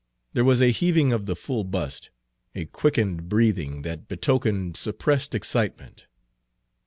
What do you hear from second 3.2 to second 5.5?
breathing, that betokened suppressed